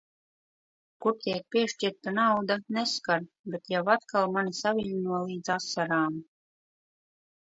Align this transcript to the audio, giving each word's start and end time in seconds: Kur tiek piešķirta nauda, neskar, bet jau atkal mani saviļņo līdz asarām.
Kur 1.05 1.17
tiek 1.25 1.43
piešķirta 1.55 2.13
nauda, 2.15 2.57
neskar, 2.77 3.27
bet 3.57 3.71
jau 3.75 3.83
atkal 3.99 4.33
mani 4.39 4.57
saviļņo 4.63 5.21
līdz 5.29 5.57
asarām. 5.61 6.19